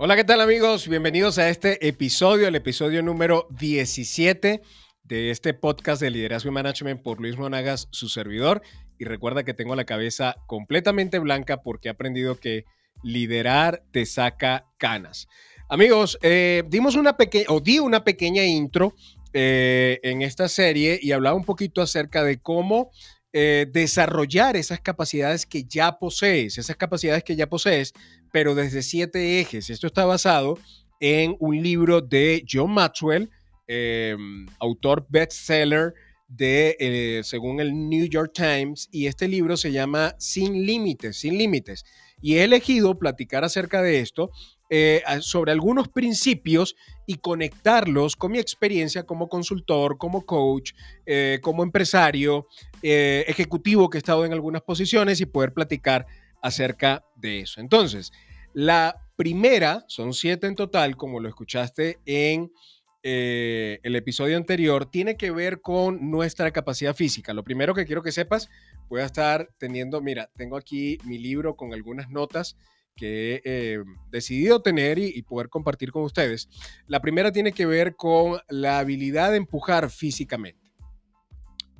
Hola, 0.00 0.14
¿qué 0.14 0.22
tal 0.22 0.40
amigos? 0.40 0.86
Bienvenidos 0.86 1.38
a 1.38 1.48
este 1.48 1.88
episodio, 1.88 2.46
el 2.46 2.54
episodio 2.54 3.02
número 3.02 3.48
17 3.58 4.62
de 5.02 5.30
este 5.32 5.54
podcast 5.54 6.00
de 6.00 6.10
liderazgo 6.10 6.50
y 6.50 6.52
management 6.52 7.02
por 7.02 7.20
Luis 7.20 7.36
Monagas, 7.36 7.88
su 7.90 8.08
servidor. 8.08 8.62
Y 8.96 9.06
recuerda 9.06 9.42
que 9.42 9.54
tengo 9.54 9.74
la 9.74 9.86
cabeza 9.86 10.36
completamente 10.46 11.18
blanca 11.18 11.62
porque 11.62 11.88
he 11.88 11.90
aprendido 11.90 12.38
que 12.38 12.64
liderar 13.02 13.82
te 13.90 14.06
saca 14.06 14.66
canas. 14.78 15.26
Amigos, 15.68 16.16
eh, 16.22 16.62
dimos 16.68 16.94
una 16.94 17.16
pequeña, 17.16 17.46
o 17.48 17.58
di 17.58 17.80
una 17.80 18.04
pequeña 18.04 18.44
intro 18.44 18.94
eh, 19.32 19.98
en 20.04 20.22
esta 20.22 20.48
serie 20.48 21.00
y 21.02 21.10
hablaba 21.10 21.34
un 21.34 21.44
poquito 21.44 21.82
acerca 21.82 22.22
de 22.22 22.40
cómo 22.40 22.92
eh, 23.32 23.66
desarrollar 23.70 24.56
esas 24.56 24.80
capacidades 24.80 25.44
que 25.44 25.64
ya 25.64 25.98
posees, 25.98 26.56
esas 26.58 26.76
capacidades 26.76 27.24
que 27.24 27.36
ya 27.36 27.48
posees, 27.48 27.92
pero 28.32 28.54
desde 28.54 28.82
siete 28.82 29.40
ejes. 29.40 29.68
Esto 29.70 29.86
está 29.86 30.04
basado 30.04 30.58
en 31.00 31.36
un 31.38 31.62
libro 31.62 32.00
de 32.00 32.44
John 32.50 32.72
Maxwell, 32.72 33.30
em, 33.66 34.46
autor 34.58 35.06
bestseller 35.10 35.94
de, 36.26 36.76
eh, 36.80 37.20
según 37.22 37.60
el 37.60 37.72
New 37.88 38.06
York 38.06 38.32
Times, 38.34 38.88
y 38.90 39.06
este 39.06 39.28
libro 39.28 39.56
se 39.56 39.72
llama 39.72 40.14
Sin 40.18 40.66
Límites, 40.66 41.18
Sin 41.18 41.36
Límites. 41.36 41.84
Y 42.20 42.36
he 42.36 42.44
elegido 42.44 42.98
platicar 42.98 43.44
acerca 43.44 43.82
de 43.82 44.00
esto 44.00 44.30
eh, 44.70 45.02
sobre 45.20 45.50
algunos 45.50 45.88
principios 45.88 46.76
y 47.06 47.16
conectarlos 47.16 48.16
con 48.16 48.32
mi 48.32 48.38
experiencia 48.38 49.04
como 49.04 49.26
consultor, 49.28 49.96
como 49.96 50.26
coach, 50.26 50.72
eh, 51.06 51.38
como 51.40 51.62
empresario, 51.62 52.46
eh, 52.82 53.24
ejecutivo 53.28 53.88
que 53.88 53.96
he 53.96 54.00
estado 54.00 54.26
en 54.26 54.34
algunas 54.34 54.60
posiciones 54.60 55.22
y 55.22 55.26
poder 55.26 55.54
platicar 55.54 56.06
acerca 56.42 57.02
de 57.16 57.40
eso. 57.40 57.62
Entonces, 57.62 58.12
la 58.52 59.08
primera, 59.16 59.86
son 59.88 60.12
siete 60.12 60.46
en 60.46 60.54
total, 60.54 60.96
como 60.96 61.18
lo 61.18 61.30
escuchaste 61.30 61.98
en 62.04 62.52
el 63.00 63.96
episodio 63.96 64.36
anterior, 64.36 64.84
tiene 64.84 65.16
que 65.16 65.30
ver 65.30 65.62
con 65.62 66.10
nuestra 66.10 66.50
capacidad 66.50 66.94
física. 66.94 67.32
Lo 67.32 67.42
primero 67.42 67.72
que 67.72 67.86
quiero 67.86 68.02
que 68.02 68.12
sepas, 68.12 68.50
voy 68.90 69.00
a 69.00 69.06
estar 69.06 69.48
teniendo, 69.56 70.02
mira, 70.02 70.28
tengo 70.36 70.58
aquí 70.58 70.98
mi 71.04 71.16
libro 71.16 71.56
con 71.56 71.72
algunas 71.72 72.10
notas 72.10 72.58
que 72.98 73.34
he 73.36 73.42
eh, 73.44 73.78
decidido 74.10 74.60
tener 74.60 74.98
y, 74.98 75.22
poder 75.22 75.48
compartir 75.48 75.92
con 75.92 76.02
ustedes. 76.02 76.48
La 76.86 77.00
primera 77.00 77.32
tiene 77.32 77.52
que 77.52 77.64
ver 77.64 77.94
con 77.96 78.40
la 78.48 78.80
habilidad 78.80 79.30
de 79.30 79.36
empujar 79.38 79.88
físicamente. 79.90 80.72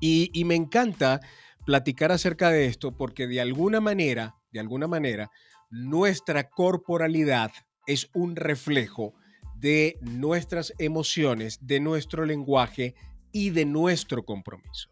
Y, 0.00 0.30
y 0.32 0.44
me 0.44 0.54
encanta 0.54 1.20
platicar 1.66 2.12
acerca 2.12 2.50
de 2.50 2.66
esto 2.66 2.96
porque 2.96 3.26
de 3.26 3.40
alguna 3.40 3.80
manera, 3.80 4.36
de 4.52 4.60
alguna 4.60 4.86
manera, 4.86 5.30
nuestra 5.70 6.48
corporalidad 6.48 7.50
es 7.86 8.08
un 8.14 8.36
reflejo 8.36 9.14
de 9.56 9.98
nuestras 10.00 10.72
emociones, 10.78 11.58
de 11.66 11.80
nuestro 11.80 12.24
lenguaje 12.24 12.94
y 13.32 13.50
de 13.50 13.64
nuestro 13.64 14.24
compromiso. 14.24 14.90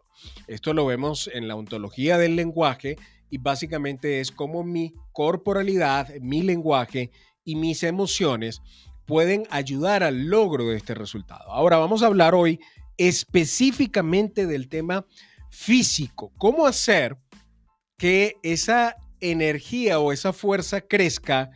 Esto 0.48 0.74
lo 0.74 0.86
vemos 0.86 1.30
en 1.32 1.46
la 1.46 1.54
ontología 1.54 2.18
del 2.18 2.36
lenguaje 2.36 2.96
y 3.30 3.38
básicamente 3.38 4.20
es 4.20 4.30
como 4.30 4.62
mi 4.64 4.94
corporalidad, 5.12 6.14
mi 6.20 6.42
lenguaje 6.42 7.10
y 7.44 7.56
mis 7.56 7.82
emociones 7.82 8.60
pueden 9.06 9.46
ayudar 9.50 10.02
al 10.02 10.26
logro 10.26 10.68
de 10.68 10.76
este 10.76 10.94
resultado. 10.94 11.50
Ahora 11.50 11.78
vamos 11.78 12.02
a 12.02 12.06
hablar 12.06 12.34
hoy 12.34 12.60
específicamente 12.96 14.46
del 14.46 14.68
tema 14.68 15.06
físico. 15.50 16.32
¿Cómo 16.38 16.66
hacer 16.66 17.16
que 17.96 18.34
esa 18.42 18.96
energía 19.20 19.98
o 20.00 20.12
esa 20.12 20.32
fuerza 20.32 20.80
crezca 20.80 21.50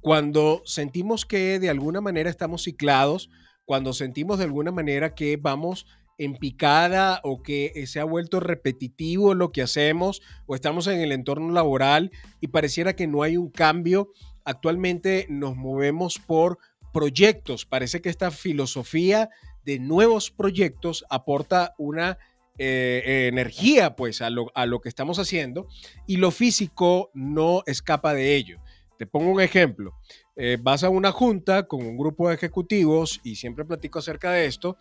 cuando 0.00 0.62
sentimos 0.64 1.26
que 1.26 1.58
de 1.58 1.70
alguna 1.70 2.00
manera 2.00 2.30
estamos 2.30 2.64
ciclados, 2.64 3.30
cuando 3.64 3.92
sentimos 3.92 4.38
de 4.38 4.44
alguna 4.44 4.72
manera 4.72 5.14
que 5.14 5.36
vamos 5.36 5.86
en 6.18 6.36
picada 6.36 7.20
o 7.24 7.42
que 7.42 7.72
eh, 7.74 7.86
se 7.86 8.00
ha 8.00 8.04
vuelto 8.04 8.40
repetitivo 8.40 9.34
lo 9.34 9.52
que 9.52 9.62
hacemos 9.62 10.22
o 10.46 10.54
estamos 10.54 10.86
en 10.86 11.00
el 11.00 11.12
entorno 11.12 11.52
laboral 11.52 12.10
y 12.40 12.48
pareciera 12.48 12.94
que 12.94 13.06
no 13.06 13.22
hay 13.22 13.36
un 13.36 13.50
cambio. 13.50 14.12
Actualmente 14.44 15.26
nos 15.28 15.56
movemos 15.56 16.18
por 16.18 16.58
proyectos. 16.92 17.66
Parece 17.66 18.00
que 18.00 18.08
esta 18.08 18.30
filosofía 18.30 19.30
de 19.64 19.78
nuevos 19.78 20.30
proyectos 20.30 21.04
aporta 21.08 21.74
una 21.78 22.18
eh, 22.58 23.28
energía 23.32 23.96
pues 23.96 24.20
a 24.20 24.28
lo, 24.28 24.52
a 24.54 24.66
lo 24.66 24.80
que 24.80 24.88
estamos 24.88 25.18
haciendo 25.18 25.68
y 26.06 26.16
lo 26.16 26.30
físico 26.30 27.10
no 27.14 27.62
escapa 27.66 28.12
de 28.14 28.36
ello. 28.36 28.60
Te 28.98 29.06
pongo 29.06 29.30
un 29.30 29.40
ejemplo. 29.40 29.94
Eh, 30.36 30.58
vas 30.60 30.84
a 30.84 30.88
una 30.88 31.12
junta 31.12 31.64
con 31.64 31.84
un 31.84 31.96
grupo 31.96 32.28
de 32.28 32.36
ejecutivos 32.36 33.20
y 33.22 33.36
siempre 33.36 33.64
platico 33.64 33.98
acerca 33.98 34.30
de 34.30 34.46
esto 34.46 34.76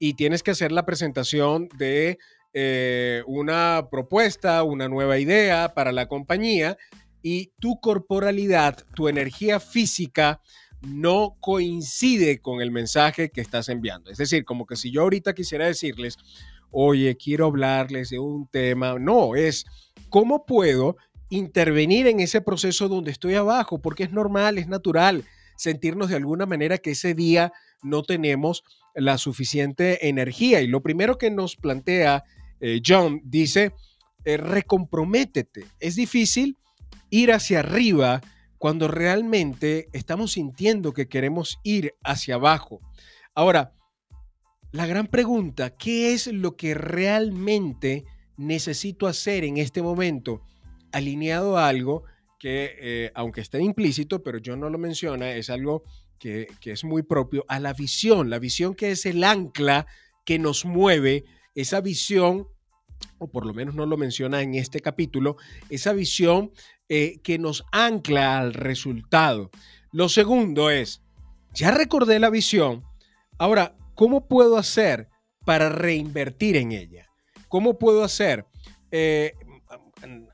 y 0.00 0.14
tienes 0.14 0.42
que 0.42 0.50
hacer 0.50 0.72
la 0.72 0.86
presentación 0.86 1.68
de 1.76 2.18
eh, 2.54 3.22
una 3.26 3.86
propuesta, 3.92 4.64
una 4.64 4.88
nueva 4.88 5.18
idea 5.18 5.74
para 5.74 5.92
la 5.92 6.08
compañía 6.08 6.76
y 7.22 7.52
tu 7.60 7.78
corporalidad, 7.80 8.78
tu 8.96 9.08
energía 9.08 9.60
física 9.60 10.40
no 10.80 11.36
coincide 11.40 12.40
con 12.40 12.62
el 12.62 12.70
mensaje 12.70 13.30
que 13.30 13.42
estás 13.42 13.68
enviando. 13.68 14.10
Es 14.10 14.16
decir, 14.16 14.46
como 14.46 14.66
que 14.66 14.76
si 14.76 14.90
yo 14.90 15.02
ahorita 15.02 15.34
quisiera 15.34 15.66
decirles, 15.66 16.16
oye, 16.70 17.16
quiero 17.18 17.44
hablarles 17.44 18.08
de 18.08 18.18
un 18.18 18.48
tema, 18.48 18.98
no, 18.98 19.36
es 19.36 19.66
cómo 20.08 20.46
puedo 20.46 20.96
intervenir 21.28 22.06
en 22.06 22.20
ese 22.20 22.40
proceso 22.40 22.88
donde 22.88 23.10
estoy 23.10 23.34
abajo, 23.34 23.82
porque 23.82 24.04
es 24.04 24.12
normal, 24.12 24.56
es 24.56 24.66
natural 24.66 25.24
sentirnos 25.56 26.08
de 26.08 26.16
alguna 26.16 26.46
manera 26.46 26.78
que 26.78 26.92
ese 26.92 27.14
día 27.14 27.52
no 27.82 28.02
tenemos 28.02 28.64
la 28.94 29.18
suficiente 29.18 30.08
energía. 30.08 30.60
Y 30.60 30.66
lo 30.66 30.82
primero 30.82 31.18
que 31.18 31.30
nos 31.30 31.56
plantea 31.56 32.24
eh, 32.60 32.80
John 32.86 33.20
dice, 33.24 33.72
eh, 34.24 34.36
recomprométete. 34.36 35.66
Es 35.80 35.96
difícil 35.96 36.56
ir 37.08 37.32
hacia 37.32 37.60
arriba 37.60 38.20
cuando 38.58 38.88
realmente 38.88 39.88
estamos 39.92 40.32
sintiendo 40.32 40.92
que 40.92 41.08
queremos 41.08 41.58
ir 41.62 41.94
hacia 42.04 42.34
abajo. 42.34 42.80
Ahora, 43.34 43.72
la 44.72 44.86
gran 44.86 45.06
pregunta, 45.06 45.70
¿qué 45.70 46.12
es 46.12 46.26
lo 46.26 46.56
que 46.56 46.74
realmente 46.74 48.04
necesito 48.36 49.06
hacer 49.06 49.44
en 49.44 49.56
este 49.56 49.82
momento? 49.82 50.42
Alineado 50.92 51.56
a 51.56 51.68
algo 51.68 52.04
que, 52.38 52.76
eh, 52.78 53.12
aunque 53.14 53.40
esté 53.40 53.62
implícito, 53.62 54.22
pero 54.22 54.38
John 54.44 54.60
no 54.60 54.70
lo 54.70 54.78
menciona, 54.78 55.32
es 55.32 55.50
algo 55.50 55.84
que, 56.20 56.46
es 56.64 56.84
muy 56.84 57.02
propio, 57.02 57.44
a 57.48 57.58
la 57.58 57.72
visión, 57.72 58.30
la 58.30 58.38
visión 58.38 58.74
que 58.74 58.92
es 58.92 59.06
el 59.06 59.24
ancla 59.24 59.86
que 60.24 60.38
nos 60.38 60.64
mueve, 60.64 61.24
esa 61.54 61.80
visión, 61.80 62.46
o 63.18 63.28
por 63.28 63.46
lo 63.46 63.54
menos 63.54 63.74
no 63.74 63.86
lo 63.86 63.96
menciona 63.96 64.42
en 64.42 64.54
este 64.54 64.80
capítulo, 64.80 65.36
esa 65.70 65.92
visión 65.94 66.52
eh, 66.88 67.20
que 67.24 67.38
nos 67.38 67.64
ancla 67.72 68.38
al 68.38 68.52
resultado. 68.52 69.50
Lo 69.92 70.08
segundo 70.08 70.70
es, 70.70 71.02
ya 71.54 71.70
recordé 71.70 72.20
la 72.20 72.30
visión, 72.30 72.84
ahora, 73.38 73.74
¿cómo 73.94 74.28
puedo 74.28 74.58
hacer 74.58 75.08
para 75.46 75.70
reinvertir 75.70 76.56
en 76.56 76.72
ella? 76.72 77.08
¿Cómo 77.48 77.78
puedo 77.78 78.04
hacer? 78.04 78.44
Eh, 78.92 79.32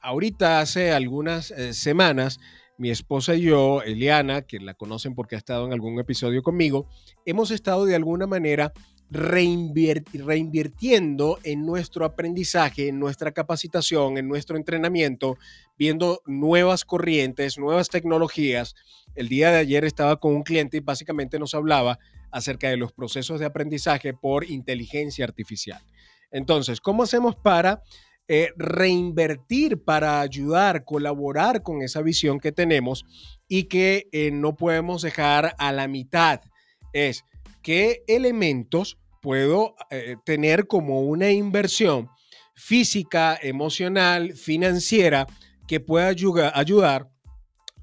ahorita 0.03 0.61
hace 0.61 0.93
algunas 0.93 1.53
eh, 1.53 1.73
semanas 1.75 2.41
mi 2.79 2.91
esposa 2.91 3.35
y 3.35 3.43
yo, 3.43 3.83
Eliana, 3.83 4.43
que 4.43 4.61
la 4.61 4.75
conocen 4.75 5.15
porque 5.15 5.35
ha 5.35 5.39
estado 5.39 5.67
en 5.67 5.73
algún 5.73 5.99
episodio 5.99 6.43
conmigo, 6.43 6.89
hemos 7.25 7.51
estado 7.51 7.85
de 7.85 7.95
alguna 7.95 8.27
manera 8.27 8.73
reinvirtiendo 9.09 11.39
en 11.45 11.65
nuestro 11.65 12.05
aprendizaje, 12.05 12.89
en 12.89 12.99
nuestra 12.99 13.31
capacitación, 13.33 14.19
en 14.19 14.29
nuestro 14.29 14.57
entrenamiento, 14.57 15.39
viendo 15.79 16.23
nuevas 16.27 16.85
corrientes, 16.85 17.57
nuevas 17.57 17.89
tecnologías. 17.89 18.75
El 19.15 19.29
día 19.29 19.53
de 19.53 19.59
ayer 19.59 19.85
estaba 19.85 20.17
con 20.17 20.35
un 20.35 20.43
cliente 20.43 20.79
y 20.79 20.81
básicamente 20.81 21.39
nos 21.39 21.55
hablaba 21.55 22.01
acerca 22.33 22.69
de 22.69 22.77
los 22.77 22.93
procesos 22.93 23.39
de 23.39 23.47
aprendizaje 23.47 24.13
por 24.13 24.51
inteligencia 24.51 25.25
artificial. 25.25 25.81
Entonces, 26.33 26.81
¿cómo 26.81 27.05
hacemos 27.05 27.37
para 27.37 27.85
eh, 28.29 28.51
reinvertir 28.57 29.85
para 29.85 30.21
ayudar, 30.21 30.85
colaborar 30.85 31.63
con 31.63 31.83
esa 31.83 32.03
visión 32.03 32.41
que 32.41 32.53
tenemos 32.53 33.05
y 33.49 33.65
que 33.65 34.09
eh, 34.13 34.31
no 34.33 34.57
podemos 34.57 35.03
dejar 35.03 35.55
a 35.59 35.73
la 35.73 35.87
mitad. 35.87 36.41
Es 36.93 37.25
qué 37.63 38.03
elementos 38.09 38.99
puedo 39.23 39.75
eh, 39.91 40.17
tener 40.25 40.67
como 40.67 41.03
una 41.03 41.31
inversión 41.31 42.09
física, 42.55 43.39
emocional, 43.41 44.33
financiera 44.33 45.27
que 45.69 45.81
pueda 45.81 46.09
ayudar 46.55 47.09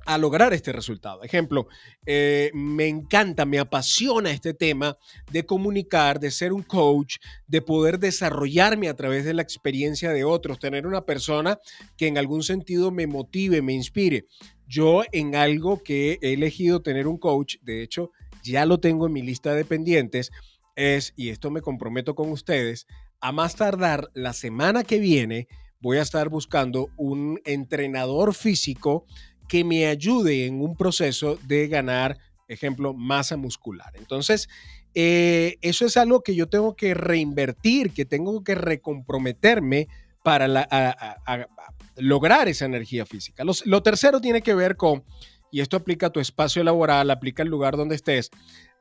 a 0.05 0.17
lograr 0.17 0.53
este 0.53 0.71
resultado. 0.71 1.23
Ejemplo, 1.23 1.67
eh, 2.05 2.51
me 2.53 2.87
encanta, 2.87 3.45
me 3.45 3.59
apasiona 3.59 4.31
este 4.31 4.53
tema 4.53 4.97
de 5.31 5.45
comunicar, 5.45 6.19
de 6.19 6.31
ser 6.31 6.53
un 6.53 6.63
coach, 6.63 7.17
de 7.47 7.61
poder 7.61 7.99
desarrollarme 7.99 8.89
a 8.89 8.95
través 8.95 9.25
de 9.25 9.33
la 9.33 9.41
experiencia 9.41 10.11
de 10.11 10.23
otros, 10.23 10.59
tener 10.59 10.85
una 10.85 11.05
persona 11.05 11.59
que 11.97 12.07
en 12.07 12.17
algún 12.17 12.43
sentido 12.43 12.91
me 12.91 13.07
motive, 13.07 13.61
me 13.61 13.73
inspire. 13.73 14.25
Yo 14.67 15.03
en 15.11 15.35
algo 15.35 15.83
que 15.83 16.19
he 16.21 16.33
elegido 16.33 16.81
tener 16.81 17.07
un 17.07 17.17
coach, 17.17 17.57
de 17.61 17.83
hecho 17.83 18.11
ya 18.43 18.65
lo 18.65 18.79
tengo 18.79 19.07
en 19.07 19.13
mi 19.13 19.21
lista 19.21 19.53
de 19.53 19.65
pendientes, 19.65 20.31
es, 20.75 21.13
y 21.15 21.29
esto 21.29 21.51
me 21.51 21.61
comprometo 21.61 22.15
con 22.15 22.31
ustedes, 22.31 22.87
a 23.21 23.31
más 23.31 23.55
tardar 23.55 24.09
la 24.13 24.33
semana 24.33 24.83
que 24.83 24.99
viene 24.99 25.47
voy 25.83 25.97
a 25.97 26.01
estar 26.01 26.29
buscando 26.29 26.89
un 26.95 27.41
entrenador 27.43 28.33
físico 28.33 29.05
que 29.47 29.63
me 29.63 29.87
ayude 29.87 30.45
en 30.45 30.61
un 30.61 30.75
proceso 30.75 31.37
de 31.47 31.67
ganar, 31.67 32.17
ejemplo, 32.47 32.93
masa 32.93 33.37
muscular. 33.37 33.93
Entonces, 33.95 34.49
eh, 34.95 35.57
eso 35.61 35.85
es 35.85 35.97
algo 35.97 36.21
que 36.21 36.35
yo 36.35 36.47
tengo 36.47 36.75
que 36.75 36.93
reinvertir, 36.93 37.91
que 37.91 38.05
tengo 38.05 38.43
que 38.43 38.55
recomprometerme 38.55 39.87
para 40.23 40.47
lograr 41.97 42.47
esa 42.47 42.65
energía 42.65 43.05
física. 43.05 43.43
lo 43.43 43.83
tercero 43.83 44.21
tiene 44.21 44.41
que 44.41 44.53
ver 44.53 44.77
con, 44.77 45.03
y 45.51 45.61
esto 45.61 45.77
aplica 45.77 46.07
a 46.07 46.11
tu 46.11 46.19
espacio 46.19 46.63
laboral, 46.63 47.11
aplica 47.11 47.43
al 47.43 47.49
lugar 47.49 47.75
donde 47.75 47.95
estés, 47.95 48.29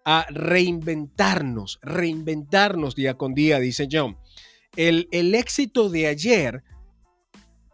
a 0.05 0.27
reinventarnos, 0.31 1.79
reinventarnos 1.83 2.95
día 2.95 3.15
con 3.15 3.35
día, 3.35 3.59
dice 3.59 3.89
John. 3.91 4.19
El, 4.77 5.09
el 5.13 5.35
éxito 5.35 5.91
de 5.91 6.07
ayer 6.07 6.63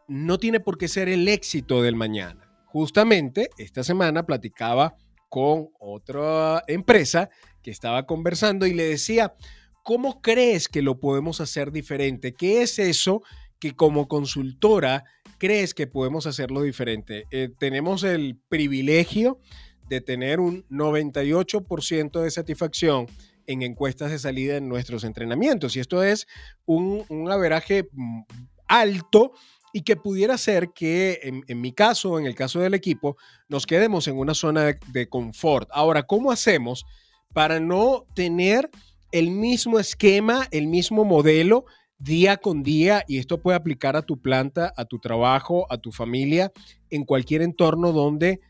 no 0.08 0.38
tiene 0.38 0.60
por 0.60 0.78
qué 0.78 0.88
ser 0.88 1.08
el 1.08 1.28
éxito 1.28 1.82
del 1.82 1.94
mañana. 1.94 2.47
Justamente 2.68 3.48
esta 3.56 3.82
semana 3.82 4.26
platicaba 4.26 4.94
con 5.28 5.68
otra 5.80 6.62
empresa 6.66 7.30
que 7.62 7.70
estaba 7.70 8.06
conversando 8.06 8.66
y 8.66 8.74
le 8.74 8.84
decía, 8.84 9.34
¿cómo 9.82 10.20
crees 10.20 10.68
que 10.68 10.82
lo 10.82 11.00
podemos 11.00 11.40
hacer 11.40 11.72
diferente? 11.72 12.34
¿Qué 12.34 12.62
es 12.62 12.78
eso 12.78 13.22
que 13.58 13.74
como 13.74 14.06
consultora 14.06 15.04
crees 15.38 15.72
que 15.72 15.86
podemos 15.86 16.26
hacerlo 16.26 16.60
diferente? 16.62 17.24
Eh, 17.30 17.48
tenemos 17.58 18.04
el 18.04 18.38
privilegio 18.48 19.40
de 19.88 20.02
tener 20.02 20.38
un 20.38 20.66
98% 20.68 22.20
de 22.20 22.30
satisfacción 22.30 23.06
en 23.46 23.62
encuestas 23.62 24.10
de 24.10 24.18
salida 24.18 24.58
en 24.58 24.68
nuestros 24.68 25.04
entrenamientos. 25.04 25.74
Y 25.74 25.80
esto 25.80 26.02
es 26.02 26.26
un, 26.66 27.02
un 27.08 27.30
averaje 27.30 27.88
mm, 27.90 28.20
alto 28.66 29.32
y 29.72 29.82
que 29.82 29.96
pudiera 29.96 30.38
ser 30.38 30.70
que 30.72 31.20
en, 31.22 31.60
mi 31.60 31.72
caso, 31.72 32.18
en 32.18 32.26
el 32.26 32.34
caso 32.34 32.60
del 32.60 32.74
equipo, 32.74 33.16
nos 33.48 33.66
quedemos 33.66 34.08
en 34.08 34.16
una 34.16 34.34
zona 34.34 34.78
de, 34.92 35.08
confort. 35.08 35.68
Ahora, 35.72 36.04
¿cómo 36.04 36.30
hacemos 36.30 36.86
para 37.32 37.60
no 37.60 38.06
tener 38.14 38.70
el 39.12 39.30
mismo 39.30 39.78
esquema, 39.78 40.48
el 40.50 40.66
mismo 40.66 41.04
modelo 41.04 41.64
día 41.98 42.36
con 42.38 42.62
día? 42.62 43.04
Y 43.06 43.18
esto 43.18 43.40
puede 43.40 43.56
aplicar 43.56 43.96
a 43.96 44.02
tu 44.02 44.20
planta, 44.20 44.72
a 44.76 44.84
tu 44.84 44.98
trabajo, 44.98 45.66
a 45.70 45.78
tu 45.78 45.92
familia, 45.92 46.52
en 46.90 47.04
cualquier 47.04 47.42
entorno 47.42 47.92
donde 47.92 48.40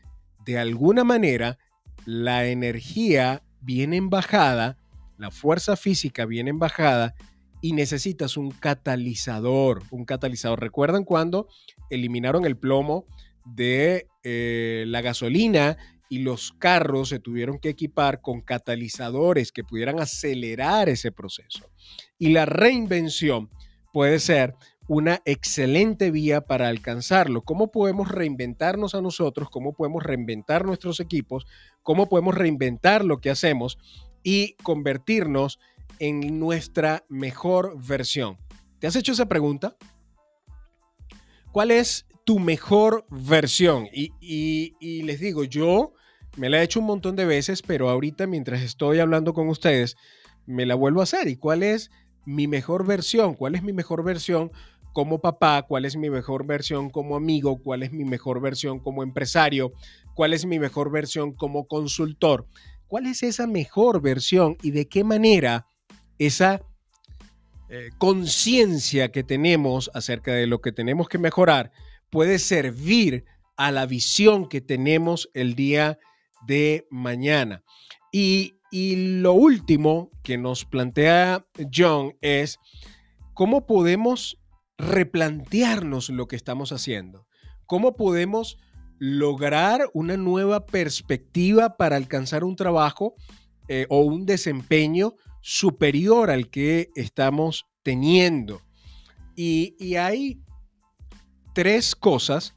de 0.45 0.57
alguna 0.57 1.03
manera 1.03 1.57
la 2.05 2.47
energía 2.47 3.43
viene 3.61 3.97
en 3.97 4.09
bajada, 4.09 4.77
la 5.17 5.31
fuerza 5.31 5.75
física 5.75 6.25
viene 6.25 6.49
en 6.49 6.59
bajada 6.59 7.13
y 7.61 7.73
necesitas 7.73 8.37
un 8.37 8.51
catalizador, 8.51 9.83
un 9.91 10.05
catalizador. 10.05 10.59
¿Recuerdan 10.61 11.03
cuando 11.03 11.47
eliminaron 11.89 12.45
el 12.45 12.57
plomo 12.57 13.05
de 13.45 14.07
eh, 14.23 14.85
la 14.87 15.01
gasolina 15.01 15.77
y 16.09 16.19
los 16.19 16.53
carros 16.53 17.09
se 17.09 17.19
tuvieron 17.19 17.59
que 17.59 17.69
equipar 17.69 18.21
con 18.21 18.41
catalizadores 18.41 19.51
que 19.51 19.63
pudieran 19.63 19.99
acelerar 19.99 20.89
ese 20.89 21.11
proceso? 21.11 21.69
Y 22.17 22.29
la 22.29 22.45
reinvención 22.45 23.49
puede 23.91 24.19
ser 24.19 24.55
una 24.87 25.21
excelente 25.25 26.09
vía 26.09 26.41
para 26.41 26.67
alcanzarlo. 26.67 27.43
¿Cómo 27.43 27.71
podemos 27.71 28.09
reinventarnos 28.09 28.95
a 28.95 29.01
nosotros? 29.01 29.49
¿Cómo 29.51 29.73
podemos 29.73 30.01
reinventar 30.01 30.65
nuestros 30.65 30.99
equipos? 30.99 31.45
¿Cómo 31.83 32.09
podemos 32.09 32.33
reinventar 32.33 33.05
lo 33.05 33.21
que 33.21 33.29
hacemos 33.29 33.77
y 34.23 34.55
convertirnos 34.63 35.59
en 35.59 35.78
nuestra 35.99 37.03
mejor 37.09 37.75
versión. 37.85 38.37
¿Te 38.79 38.87
has 38.87 38.95
hecho 38.95 39.11
esa 39.11 39.27
pregunta? 39.27 39.75
¿Cuál 41.51 41.71
es 41.71 42.05
tu 42.25 42.39
mejor 42.39 43.05
versión? 43.09 43.87
Y, 43.91 45.01
les 45.03 45.19
digo, 45.19 45.43
yo 45.43 45.93
me 46.37 46.49
la 46.49 46.61
he 46.61 46.63
hecho 46.63 46.79
un 46.79 46.85
montón 46.85 47.15
de 47.15 47.25
veces, 47.25 47.61
pero 47.61 47.89
ahorita 47.89 48.27
mientras 48.27 48.61
estoy 48.61 48.99
hablando 48.99 49.33
con 49.33 49.49
ustedes, 49.49 49.97
me 50.45 50.65
la 50.65 50.75
vuelvo 50.75 51.01
a 51.01 51.03
hacer. 51.03 51.27
¿Y 51.27 51.35
cuál 51.35 51.63
es 51.63 51.91
mi 52.25 52.47
mejor 52.47 52.85
versión? 52.85 53.33
¿Cuál 53.33 53.55
es 53.55 53.63
mi 53.63 53.73
mejor 53.73 54.03
versión 54.03 54.51
como 54.93 55.19
papá? 55.19 55.63
¿Cuál 55.67 55.85
es 55.85 55.97
mi 55.97 56.09
mejor 56.09 56.45
versión 56.45 56.89
como 56.89 57.15
amigo? 57.15 57.57
¿Cuál 57.61 57.83
es 57.83 57.91
mi 57.91 58.05
mejor 58.05 58.39
versión 58.41 58.79
como 58.79 59.03
empresario? 59.03 59.73
¿Cuál 60.13 60.33
es 60.33 60.45
mi 60.45 60.59
mejor 60.59 60.91
versión 60.91 61.33
como 61.33 61.67
consultor? 61.67 62.47
¿Cuál 62.87 63.07
es 63.07 63.23
esa 63.23 63.47
mejor 63.47 64.01
versión 64.01 64.57
y 64.61 64.71
de 64.71 64.87
qué 64.87 65.03
manera 65.03 65.67
esa 66.19 66.61
eh, 67.69 67.89
conciencia 67.97 69.11
que 69.11 69.23
tenemos 69.23 69.89
acerca 69.93 70.33
de 70.33 70.47
lo 70.47 70.61
que 70.61 70.71
tenemos 70.71 71.07
que 71.09 71.17
mejorar 71.17 71.71
puede 72.09 72.39
servir 72.39 73.25
a 73.57 73.71
la 73.71 73.85
visión 73.85 74.47
que 74.47 74.61
tenemos 74.61 75.29
el 75.33 75.55
día 75.55 75.99
de 76.45 76.87
mañana. 76.89 77.63
Y, 78.11 78.55
y 78.71 79.19
lo 79.21 79.33
último 79.33 80.11
que 80.23 80.37
nos 80.37 80.65
plantea 80.65 81.45
John 81.73 82.13
es 82.21 82.57
cómo 83.33 83.65
podemos 83.65 84.37
replantearnos 84.77 86.09
lo 86.09 86.27
que 86.27 86.35
estamos 86.35 86.71
haciendo, 86.71 87.27
cómo 87.65 87.95
podemos 87.95 88.57
lograr 88.97 89.89
una 89.93 90.17
nueva 90.17 90.65
perspectiva 90.65 91.77
para 91.77 91.95
alcanzar 91.95 92.43
un 92.43 92.55
trabajo 92.55 93.15
eh, 93.67 93.85
o 93.89 94.01
un 94.01 94.25
desempeño 94.25 95.15
superior 95.41 96.29
al 96.29 96.49
que 96.49 96.89
estamos 96.95 97.65
teniendo. 97.83 98.61
Y, 99.35 99.95
hay 99.95 100.41
tres 101.53 101.95
cosas 101.95 102.55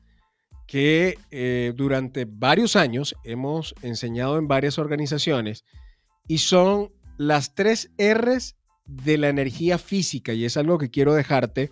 que 0.67 1.19
eh, 1.31 1.73
durante 1.76 2.25
varios 2.25 2.76
años 2.76 3.14
hemos 3.25 3.75
enseñado 3.82 4.38
en 4.38 4.49
varias 4.49 4.79
organizaciones 4.79 5.64
y 6.26 6.38
son 6.38 6.93
las 7.19 7.55
tres 7.55 7.90
R's 7.99 8.56
de 8.84 9.19
la 9.19 9.29
energía 9.29 9.79
física. 9.79 10.32
Y 10.32 10.44
es 10.44 10.56
algo 10.56 10.79
que 10.79 10.90
quiero 10.90 11.14
dejarte 11.14 11.70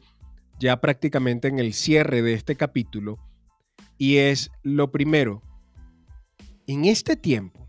ya 0.59 0.81
prácticamente 0.81 1.49
en 1.49 1.59
el 1.59 1.73
cierre 1.73 2.23
de 2.23 2.35
este 2.35 2.55
capítulo. 2.57 3.19
Y 3.99 4.19
es 4.19 4.50
lo 4.62 4.93
primero, 4.93 5.43
en 6.67 6.85
este 6.85 7.17
tiempo, 7.17 7.67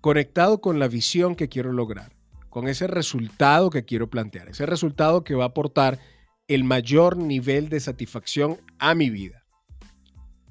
conectado 0.00 0.60
con 0.60 0.78
la 0.78 0.88
visión 0.88 1.34
que 1.34 1.48
quiero 1.48 1.72
lograr, 1.72 2.14
con 2.58 2.66
ese 2.66 2.88
resultado 2.88 3.70
que 3.70 3.84
quiero 3.84 4.10
plantear, 4.10 4.48
ese 4.48 4.66
resultado 4.66 5.22
que 5.22 5.36
va 5.36 5.44
a 5.44 5.48
aportar 5.48 6.00
el 6.48 6.64
mayor 6.64 7.16
nivel 7.16 7.68
de 7.68 7.78
satisfacción 7.78 8.60
a 8.80 8.96
mi 8.96 9.10
vida. 9.10 9.44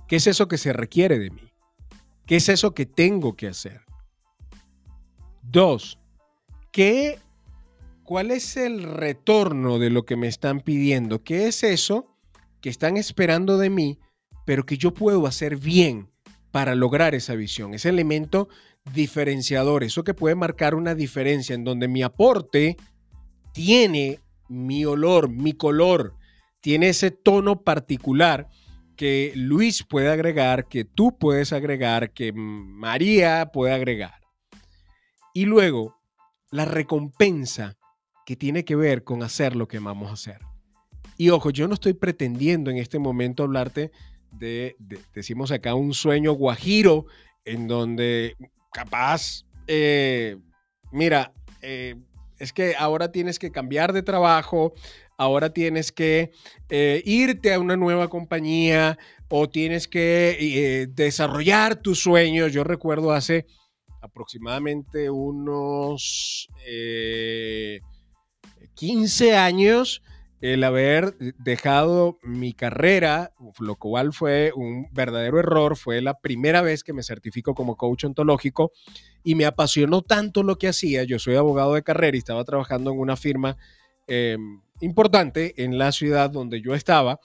¿Qué 0.08 0.16
es 0.16 0.26
eso 0.26 0.48
que 0.48 0.58
se 0.58 0.72
requiere 0.72 1.20
de 1.20 1.32
mí? 1.32 1.52
¿Qué 2.26 2.38
es 2.38 2.48
eso 2.48 2.74
que 2.74 2.86
tengo 2.86 3.36
que 3.36 3.50
hacer? 3.50 3.82
Dos, 5.42 6.00
¿qué, 6.72 7.20
¿cuál 8.04 8.32
es 8.32 8.56
el 8.56 8.84
retorno 8.84 9.78
de 9.78 9.90
lo 9.90 10.06
que 10.06 10.16
me 10.16 10.30
están 10.30 10.62
pidiendo? 10.62 11.26
¿Qué 11.26 11.50
es 11.50 11.62
eso 11.62 12.16
que 12.62 12.70
están 12.70 12.96
esperando 12.96 13.58
de 13.58 13.70
mí, 13.70 14.00
pero 14.46 14.66
que 14.66 14.78
yo 14.78 14.94
puedo 14.94 15.28
hacer 15.28 15.58
bien 15.58 16.10
para 16.52 16.74
lograr 16.74 17.16
esa 17.16 17.36
visión? 17.36 17.74
Ese 17.74 17.90
elemento 17.90 18.48
diferenciador, 18.94 19.84
eso 19.84 20.04
que 20.04 20.14
puede 20.14 20.36
marcar 20.36 20.76
una 20.76 20.96
diferencia 20.96 21.54
en 21.56 21.64
donde 21.64 21.88
mi 21.88 22.04
aporte 22.04 22.78
tiene 23.54 24.20
mi 24.50 24.86
olor, 24.86 25.30
mi 25.30 25.54
color, 25.54 26.16
tiene 26.62 26.90
ese 26.90 27.12
tono 27.12 27.62
particular 27.64 28.48
que 28.96 29.32
Luis 29.36 29.84
puede 29.84 30.10
agregar, 30.10 30.68
que 30.68 30.84
tú 30.84 31.18
puedes 31.18 31.54
agregar, 31.54 32.12
que 32.12 32.34
María 32.34 33.50
puede 33.54 33.74
agregar. 33.74 34.20
Y 35.34 35.46
luego, 35.46 35.96
la 36.50 36.66
recompensa 36.66 37.78
que 38.26 38.36
tiene 38.36 38.66
que 38.66 38.76
ver 38.76 39.04
con 39.04 39.24
hacer 39.24 39.56
lo 39.56 39.68
que 39.68 39.80
vamos 39.80 40.10
a 40.10 40.14
hacer. 40.14 40.40
Y 41.18 41.30
ojo, 41.30 41.52
yo 41.52 41.68
no 41.68 41.76
estoy 41.76 41.94
pretendiendo 41.94 42.72
en 42.72 42.78
este 42.78 43.00
momento 43.00 43.44
hablarte 43.44 43.92
de, 44.32 44.76
de 44.80 45.00
decimos 45.14 45.52
acá, 45.52 45.74
un 45.76 45.94
sueño 45.94 46.34
guajiro 46.34 47.06
en 47.46 47.68
donde 47.68 48.36
capaz, 48.78 49.44
eh, 49.66 50.38
mira, 50.92 51.34
eh, 51.64 51.96
es 52.38 52.54
que 52.54 52.76
ahora 52.78 53.12
tienes 53.12 53.40
que 53.40 53.52
cambiar 53.52 53.92
de 53.92 54.04
trabajo, 54.04 54.76
ahora 55.18 55.50
tienes 55.50 55.92
que 55.92 56.30
eh, 56.70 57.02
irte 57.04 57.56
a 57.56 57.60
una 57.60 57.76
nueva 57.76 58.08
compañía 58.08 59.00
o 59.30 59.50
tienes 59.50 59.88
que 59.88 60.38
eh, 60.40 60.88
desarrollar 60.92 61.78
tus 61.78 62.04
sueños. 62.04 62.54
Yo 62.54 62.64
recuerdo 62.64 63.14
hace 63.14 63.48
aproximadamente 64.00 65.10
unos 65.10 66.48
15 68.76 69.36
años 69.36 70.04
el 70.42 70.64
haber 70.64 71.16
dejado 71.40 72.20
mi 72.22 72.54
carrera, 72.54 73.32
lo 73.60 73.76
cual 73.76 74.14
fue 74.14 74.52
un 74.56 74.88
verdadero 74.92 75.40
error, 75.40 75.76
fue 75.76 76.02
la 76.02 76.20
primera 76.20 76.62
vez 76.62 76.84
que 76.84 76.94
me 76.94 77.04
certifico 77.04 77.56
como 77.56 77.76
coach 77.76 78.04
ontológico 78.04 78.72
y 79.24 79.36
me 79.36 79.46
apasionó 79.46 80.04
tanto 80.04 80.44
lo 80.44 80.58
que 80.58 80.68
hacía. 80.68 81.04
Yo 81.04 81.18
soy 81.18 81.36
abogado 81.36 81.74
de 81.74 81.84
carrera 81.84 82.16
y 82.16 82.20
estaba 82.20 82.44
trabajando 82.44 82.92
en 82.92 83.00
una 83.00 83.16
firma 83.16 83.58
em, 84.06 84.62
importante 84.80 85.64
en 85.64 85.78
la 85.78 85.92
ciudad 85.92 86.30
donde 86.30 86.62
yo 86.62 86.76
estaba 86.76 87.20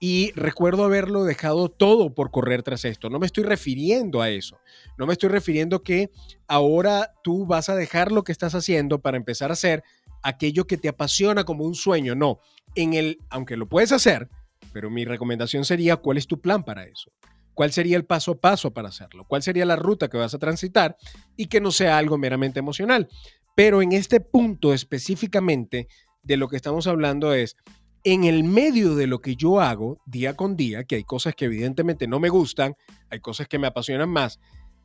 y 0.00 0.32
recuerdo 0.32 0.84
haberlo 0.84 1.24
dejado 1.24 1.70
todo 1.70 2.14
por 2.14 2.30
correr 2.30 2.62
tras 2.62 2.84
esto. 2.84 3.08
No 3.08 3.18
me 3.18 3.26
estoy 3.26 3.44
refiriendo 3.44 4.20
a 4.20 4.30
eso. 4.30 4.58
No 4.98 5.06
me 5.06 5.12
estoy 5.12 5.30
refiriendo 5.30 5.82
que 5.82 6.10
ahora 6.46 7.14
tú 7.22 7.46
vas 7.46 7.68
a 7.68 7.74
dejar 7.74 8.12
lo 8.12 8.22
que 8.22 8.32
estás 8.32 8.54
haciendo 8.54 9.00
para 9.00 9.16
empezar 9.16 9.50
a 9.50 9.54
hacer 9.54 9.82
aquello 10.24 10.66
que 10.66 10.76
te 10.76 10.88
apasiona 10.88 11.44
como 11.44 11.64
un 11.64 11.76
sueño. 11.76 12.16
No, 12.16 12.40
en 12.74 12.94
el, 12.94 13.18
aunque 13.30 13.56
lo 13.56 13.68
puedes 13.68 13.92
hacer, 13.92 14.28
pero 14.72 14.90
mi 14.90 15.04
recomendación 15.04 15.64
sería, 15.64 15.96
¿cuál 15.96 16.18
es 16.18 16.26
tu 16.26 16.40
plan 16.40 16.64
para 16.64 16.84
eso? 16.84 17.12
¿Cuál 17.52 17.72
sería 17.72 17.96
el 17.96 18.04
paso 18.04 18.32
a 18.32 18.40
paso 18.40 18.72
para 18.72 18.88
hacerlo? 18.88 19.24
¿Cuál 19.28 19.42
sería 19.42 19.64
la 19.64 19.76
ruta 19.76 20.08
que 20.08 20.16
vas 20.16 20.34
a 20.34 20.38
transitar? 20.38 20.96
Y 21.36 21.46
que 21.46 21.60
no 21.60 21.70
sea 21.70 21.98
algo 21.98 22.18
meramente 22.18 22.58
emocional. 22.58 23.08
Pero 23.54 23.80
en 23.80 23.92
este 23.92 24.18
punto 24.18 24.74
específicamente 24.74 25.86
de 26.24 26.36
lo 26.36 26.48
que 26.48 26.56
estamos 26.56 26.88
hablando 26.88 27.32
es, 27.32 27.56
en 28.02 28.24
el 28.24 28.44
medio 28.44 28.96
de 28.96 29.06
lo 29.06 29.20
que 29.20 29.36
yo 29.36 29.60
hago 29.60 29.98
día 30.06 30.34
con 30.34 30.56
día, 30.56 30.84
que 30.84 30.96
hay 30.96 31.04
cosas 31.04 31.34
que 31.34 31.44
evidentemente 31.44 32.08
no 32.08 32.18
me 32.18 32.28
gustan, 32.28 32.74
hay 33.10 33.20
cosas 33.20 33.46
que 33.46 33.58
me 33.58 33.66
apasionan 33.66 34.10
más, 34.10 34.40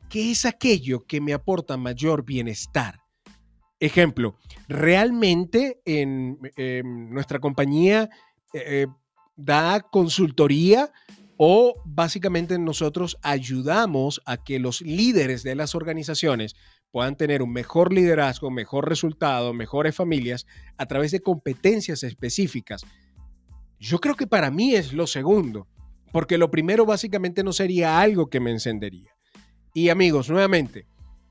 ¿qué 0.08 0.30
es 0.30 0.44
aquello 0.44 1.00
que 1.06 1.20
me 1.20 1.32
aporta 1.32 1.76
mayor 1.76 2.24
bienestar? 2.24 3.00
Ejemplo, 3.80 4.36
realmente 4.68 5.80
en, 5.86 6.38
nuestra 7.10 7.38
compañía 7.38 8.10
eh, 8.52 8.62
eh, 8.66 8.86
da 9.36 9.80
consultoría 9.80 10.92
o 11.38 11.74
básicamente 11.86 12.58
nosotros 12.58 13.16
ayudamos 13.22 14.20
a 14.26 14.36
que 14.36 14.58
los 14.58 14.82
líderes 14.82 15.42
de 15.42 15.54
las 15.54 15.74
organizaciones 15.74 16.54
puedan 16.90 17.16
tener 17.16 17.40
un 17.42 17.52
mejor 17.52 17.94
liderazgo, 17.94 18.50
mejor 18.50 18.86
resultado, 18.86 19.54
mejores 19.54 19.96
familias 19.96 20.46
a 20.76 20.84
través 20.84 21.10
de 21.12 21.20
competencias 21.20 22.02
específicas. 22.02 22.84
Yo 23.78 23.98
creo 23.98 24.14
que 24.14 24.26
para 24.26 24.50
mí 24.50 24.74
es 24.74 24.92
lo 24.92 25.06
segundo, 25.06 25.66
porque 26.12 26.36
lo 26.36 26.50
primero 26.50 26.84
básicamente 26.84 27.42
no 27.42 27.54
sería 27.54 27.98
algo 27.98 28.28
que 28.28 28.40
me 28.40 28.50
encendería. 28.50 29.10
Y 29.72 29.88
amigos, 29.88 30.28
nuevamente, 30.28 30.86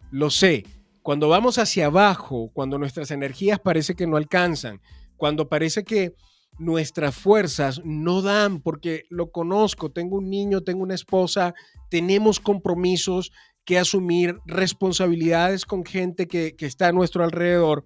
lo 0.09 0.31
sé, 0.31 0.63
cuando 1.09 1.27
vamos 1.27 1.57
hacia 1.57 1.87
abajo, 1.87 2.51
cuando 2.53 2.77
nuestras 2.77 3.09
energías 3.09 3.57
parece 3.57 3.95
que 3.95 4.05
no 4.05 4.15
alcanzan, 4.15 4.79
cuando 5.17 5.49
parece 5.49 5.83
que 5.83 6.13
nuestras 6.59 7.15
fuerzas 7.15 7.81
no 7.83 8.21
dan, 8.21 8.61
porque 8.61 9.05
lo 9.09 9.31
conozco, 9.31 9.89
tengo 9.91 10.17
un 10.17 10.29
niño, 10.29 10.61
tengo 10.61 10.83
una 10.83 10.93
esposa, 10.93 11.55
tenemos 11.89 12.39
compromisos 12.39 13.31
que 13.65 13.79
asumir, 13.79 14.37
responsabilidades 14.45 15.65
con 15.65 15.83
gente 15.83 16.27
que, 16.27 16.55
está 16.59 16.89
a 16.89 16.91
nuestro 16.91 17.23
alrededor. 17.23 17.85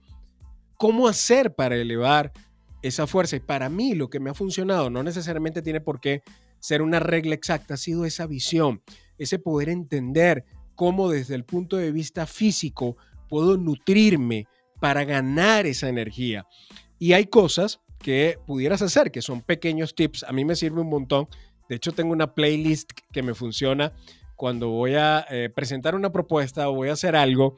¿Cómo 0.77 1.07
hacer 1.07 1.55
para 1.55 1.77
elevar 1.77 2.33
esa 2.81 3.07
fuerza? 3.07 3.37
Y 3.37 3.39
para 3.39 3.69
mí 3.69 3.95
lo 3.95 4.09
que 4.09 4.19
me 4.19 4.31
ha 4.31 4.33
funcionado 4.33 4.89
no 4.89 5.01
necesariamente 5.01 5.61
tiene 5.61 5.79
por 5.79 6.01
qué 6.01 6.23
ser 6.59 6.81
una 6.81 6.99
regla 6.99 7.35
exacta, 7.35 7.75
ha 7.75 7.77
sido 7.77 8.03
esa 8.03 8.27
visión, 8.27 8.83
ese 9.17 9.39
poder 9.39 9.69
entender 9.69 10.43
cómo 10.75 11.09
desde 11.09 11.35
el 11.35 11.45
punto 11.45 11.77
de 11.77 11.93
vista 11.93 12.25
físico 12.25 12.97
puedo 13.27 13.57
nutrirme 13.57 14.47
para 14.79 15.05
ganar 15.05 15.65
esa 15.65 15.89
energía. 15.89 16.45
Y 16.99 17.13
hay 17.13 17.25
cosas 17.25 17.79
que 17.99 18.37
pudieras 18.45 18.81
hacer, 18.81 19.11
que 19.11 19.21
son 19.21 19.41
pequeños 19.41 19.95
tips. 19.95 20.23
A 20.23 20.31
mí 20.31 20.45
me 20.45 20.55
sirve 20.55 20.81
un 20.81 20.89
montón. 20.89 21.27
De 21.69 21.75
hecho, 21.75 21.93
tengo 21.93 22.11
una 22.11 22.35
playlist 22.35 22.91
que 23.11 23.23
me 23.23 23.33
funciona 23.33 23.93
cuando 24.35 24.69
voy 24.69 24.95
a 24.95 25.25
eh, 25.29 25.49
presentar 25.49 25.95
una 25.95 26.11
propuesta 26.11 26.69
o 26.69 26.75
voy 26.75 26.89
a 26.89 26.93
hacer 26.93 27.15
algo. 27.15 27.55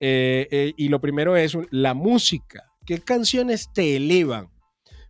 Eh, 0.00 0.48
eh, 0.50 0.72
y 0.76 0.88
lo 0.88 1.00
primero 1.00 1.36
es 1.36 1.56
la 1.70 1.94
música. 1.94 2.72
¿Qué 2.86 2.98
canciones 2.98 3.70
te 3.72 3.96
elevan? 3.96 4.48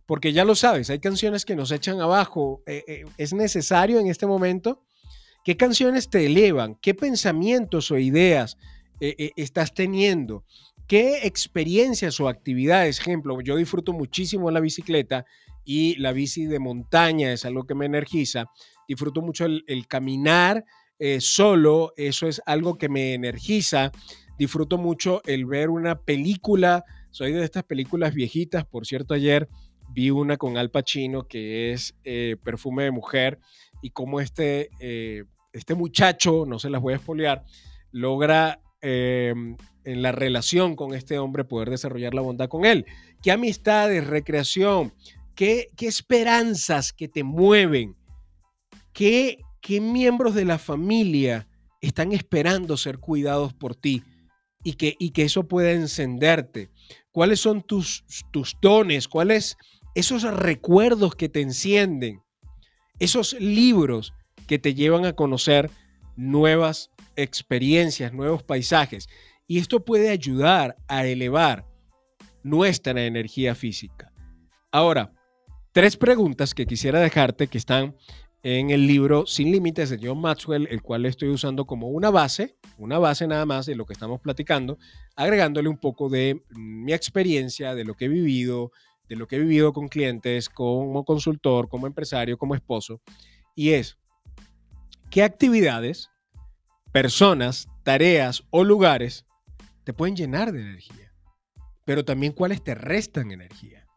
Porque 0.05 0.33
ya 0.33 0.43
lo 0.45 0.53
sabes, 0.53 0.89
hay 0.89 0.99
canciones 0.99 1.45
que 1.45 1.55
nos 1.55 1.71
echan 1.71 2.01
abajo. 2.01 2.61
¿Es 3.17 3.33
necesario 3.33 3.99
en 3.99 4.07
este 4.07 4.27
momento? 4.27 4.83
¿Qué 5.45 5.55
canciones 5.55 6.09
te 6.09 6.25
elevan? 6.25 6.75
¿Qué 6.75 6.93
pensamientos 6.93 7.89
o 7.89 7.97
ideas 7.97 8.57
eh, 8.99 9.15
eh, 9.17 9.31
estás 9.35 9.73
teniendo? 9.73 10.43
¿Qué 10.87 11.25
experiencias 11.25 12.19
o 12.19 12.27
actividades? 12.27 12.99
Ejemplo, 12.99 13.39
yo 13.41 13.55
disfruto 13.55 13.93
muchísimo 13.93 14.51
la 14.51 14.59
bicicleta 14.59 15.25
y 15.65 15.95
la 15.95 16.11
bici 16.11 16.45
de 16.45 16.59
montaña 16.59 17.31
es 17.31 17.45
algo 17.45 17.65
que 17.65 17.75
me 17.75 17.85
energiza. 17.85 18.45
Disfruto 18.87 19.21
mucho 19.21 19.45
el, 19.45 19.87
caminar 19.87 20.65
eh, 20.99 21.21
solo, 21.21 21.93
eso 21.95 22.27
es 22.27 22.41
algo 22.45 22.77
que 22.77 22.89
me 22.89 23.13
energiza. 23.13 23.91
Disfruto 24.37 24.77
mucho 24.77 25.21
el 25.25 25.45
ver 25.45 25.69
una 25.69 25.99
película. 25.99 26.83
Soy 27.11 27.31
de 27.31 27.43
estas 27.43 27.63
películas 27.63 28.13
viejitas. 28.13 28.65
Por 28.65 28.85
cierto, 28.85 29.13
ayer 29.13 29.47
vi 29.93 30.09
una 30.09 30.37
con 30.37 30.57
Al 30.57 30.69
Pacino 30.71 31.27
que 31.27 31.71
es 31.71 31.95
Perfume 32.43 32.83
de 32.83 32.91
Mujer 32.91 33.39
y 33.81 33.91
cómo 33.91 34.19
este, 34.19 34.69
este 35.53 35.75
muchacho, 35.75 36.45
no 36.45 36.59
se 36.59 36.69
las 36.69 36.81
voy 36.81 36.93
a 36.93 36.97
espolear, 36.97 37.43
logra 37.91 38.59
Em, 38.85 39.55
en 39.85 40.01
la 40.01 40.11
relación 40.11 40.75
con 40.75 40.93
este 40.93 41.17
hombre 41.17 41.45
poder 41.45 41.69
desarrollar 41.69 42.13
la 42.13 42.19
bondad 42.19 42.49
con 42.49 42.65
él. 42.65 42.85
¿Qué 43.21 43.31
amistades, 43.31 44.05
recreación? 44.05 44.93
¿Qué, 45.35 45.69
qué 45.77 45.87
esperanzas 45.87 46.91
que 46.91 47.07
te 47.07 47.23
mueven? 47.23 47.95
¿Qué, 48.91 49.39
¿Qué 49.61 49.79
miembros 49.79 50.35
de 50.35 50.43
la 50.43 50.57
familia 50.57 51.47
están 51.79 52.11
esperando 52.11 52.75
ser 52.75 52.99
cuidados 52.99 53.53
por 53.53 53.73
ti? 53.73 54.03
Y 54.65 54.73
que, 54.73 54.97
y 54.99 55.11
que 55.11 55.23
eso 55.23 55.47
pueda 55.47 55.71
encenderte. 55.71 56.69
¿Cuáles 57.13 57.39
son 57.39 57.61
tus, 57.61 58.03
tus 58.31 58.57
dones? 58.61 59.07
¿Cuáles 59.07 59.55
esos 59.95 60.23
recuerdos 60.23 61.15
que 61.15 61.29
te 61.29 61.39
encienden? 61.39 62.21
Esos 62.99 63.31
libros 63.39 64.13
que 64.45 64.59
te 64.59 64.73
llevan 64.73 65.05
a 65.05 65.13
conocer 65.13 65.71
nuevas 66.17 66.92
experiencias, 67.15 68.13
nuevos 68.13 68.43
paisajes. 68.43 69.07
Y 69.47 69.59
esto 69.59 69.83
puede 69.83 70.09
ayudar 70.09 70.77
a 70.87 71.05
elevar 71.05 71.65
nuestra 72.43 73.05
energía 73.05 73.55
física. 73.55 74.11
Ahora, 74.71 75.13
tres 75.71 75.97
preguntas 75.97 76.53
que 76.53 76.65
quisiera 76.65 76.99
dejarte 76.99 77.47
que 77.47 77.57
están 77.57 77.95
en 78.43 78.71
el 78.71 78.85
libro 78.85 79.25
Sin 79.25 79.51
Límites 79.51 79.89
de 79.89 79.99
John 80.01 80.19
Maxwell, 80.19 80.67
el 80.69 80.81
cual 80.81 81.05
estoy 81.05 81.29
usando 81.29 81.65
como 81.65 81.87
una 81.87 82.09
base, 82.09 82.57
una 82.77 82.99
base 82.99 83.25
nada 83.25 83.45
más 83.45 83.65
de 83.65 83.75
lo 83.75 83.85
que 83.85 83.93
estamos 83.93 84.19
platicando, 84.19 84.77
agregándole 85.15 85.69
un 85.69 85.77
poco 85.77 86.09
de 86.09 86.43
mi 86.49 86.91
experiencia, 86.91 87.73
de 87.73 87.85
lo 87.85 87.95
que 87.95 88.05
he 88.05 88.09
vivido, 88.09 88.71
de 89.07 89.15
lo 89.15 89.27
que 89.27 89.37
he 89.37 89.39
vivido 89.39 89.71
con 89.71 89.87
clientes, 89.87 90.49
como 90.49 91.05
consultor, 91.05 91.69
como 91.69 91.87
empresario, 91.87 92.37
como 92.37 92.53
esposo. 92.53 93.01
Y 93.55 93.71
es, 93.71 93.97
¿qué 95.09 95.23
actividades 95.23 96.09
personas, 96.93 97.67
tareas 97.81 98.43
o 98.51 98.63
lugares 98.63 99.25
te 99.83 99.93
pueden 99.93 100.15
llenar 100.15 100.51
de 100.51 100.61
energía, 100.61 101.11
pero 101.85 102.05
también 102.05 102.31
cuáles 102.33 102.63
te 102.63 102.75
restan 102.75 103.31
energía. 103.31 103.87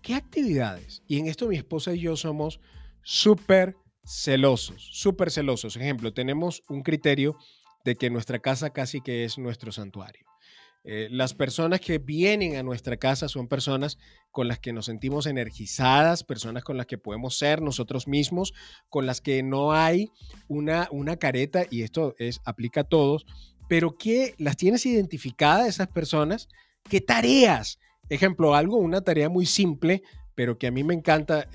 ¿Qué 0.00 0.14
actividades? 0.14 1.02
Y 1.08 1.18
en 1.18 1.26
esto 1.26 1.48
mi 1.48 1.56
esposa 1.56 1.92
y 1.92 2.00
yo 2.00 2.16
somos 2.16 2.60
súper 3.02 3.76
celosos, 4.06 4.88
súper 4.92 5.32
celosos. 5.32 5.76
Ejemplo, 5.76 6.14
tenemos 6.14 6.62
un 6.68 6.82
criterio 6.82 7.36
de 7.84 7.96
que 7.96 8.08
nuestra 8.08 8.38
casa 8.38 8.70
casi 8.70 9.00
que 9.00 9.24
es 9.24 9.36
nuestro 9.36 9.72
santuario. 9.72 10.27
Eh, 10.84 11.08
las 11.10 11.34
personas 11.34 11.80
que 11.80 11.98
vienen 11.98 12.56
a 12.56 12.62
nuestra 12.62 12.96
casa 12.96 13.28
son 13.28 13.48
personas 13.48 13.98
con 14.30 14.48
las 14.48 14.58
que 14.58 14.72
nos 14.72 14.86
sentimos 14.86 15.26
energizadas, 15.26 16.24
personas 16.24 16.64
con 16.64 16.76
las 16.76 16.86
que 16.86 16.98
podemos 16.98 17.36
ser 17.36 17.60
nosotros 17.60 18.06
mismos, 18.06 18.54
con 18.88 19.04
las 19.04 19.20
que 19.20 19.42
no 19.42 19.72
hay 19.72 20.10
una, 20.46 20.88
una 20.90 21.16
careta, 21.16 21.64
y 21.68 21.82
esto 21.82 22.14
es, 22.18 22.40
aplica 22.44 22.82
a 22.82 22.84
todos, 22.84 23.26
pero 23.68 23.96
que 23.98 24.34
las 24.38 24.56
tienes 24.56 24.86
identificadas 24.86 25.68
esas 25.68 25.88
personas, 25.88 26.48
qué 26.88 27.00
tareas. 27.00 27.78
Ejemplo, 28.08 28.54
algo, 28.54 28.76
una 28.76 29.02
tarea 29.02 29.28
muy 29.28 29.44
simple, 29.44 30.02
pero 30.34 30.56
que 30.56 30.68
a 30.68 30.70
mí 30.70 30.84
me 30.84 30.94
encanta, 30.94 31.48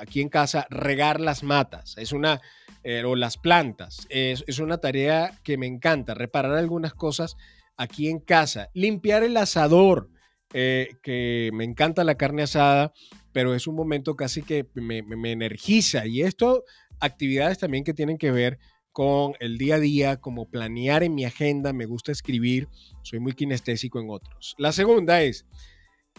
aquí 0.00 0.20
en 0.20 0.28
casa, 0.28 0.66
regar 0.70 1.20
las 1.20 1.42
matas, 1.42 1.96
es 1.98 2.12
una, 2.12 2.40
eh, 2.84 3.02
o 3.04 3.16
las 3.16 3.36
plantas, 3.36 4.06
es, 4.08 4.44
es 4.46 4.60
una 4.60 4.78
tarea 4.78 5.36
que 5.42 5.58
me 5.58 5.66
encanta, 5.66 6.14
reparar 6.14 6.52
algunas 6.52 6.94
cosas 6.94 7.36
aquí 7.78 8.08
en 8.08 8.18
casa, 8.18 8.68
limpiar 8.74 9.22
el 9.22 9.36
asador, 9.38 10.10
eh, 10.52 10.90
que 11.02 11.50
me 11.54 11.64
encanta 11.64 12.04
la 12.04 12.16
carne 12.16 12.42
asada, 12.42 12.92
pero 13.32 13.54
es 13.54 13.66
un 13.66 13.76
momento 13.76 14.16
casi 14.16 14.42
que 14.42 14.66
me, 14.74 15.02
me 15.02 15.32
energiza. 15.32 16.06
Y 16.06 16.22
esto, 16.22 16.64
actividades 17.00 17.58
también 17.58 17.84
que 17.84 17.94
tienen 17.94 18.18
que 18.18 18.30
ver 18.30 18.58
con 18.92 19.34
el 19.38 19.58
día 19.58 19.76
a 19.76 19.78
día, 19.80 20.16
como 20.16 20.50
planear 20.50 21.04
en 21.04 21.14
mi 21.14 21.24
agenda, 21.24 21.72
me 21.72 21.86
gusta 21.86 22.10
escribir, 22.10 22.68
soy 23.02 23.20
muy 23.20 23.32
kinestésico 23.32 24.00
en 24.00 24.10
otros. 24.10 24.56
La 24.58 24.72
segunda 24.72 25.22
es, 25.22 25.46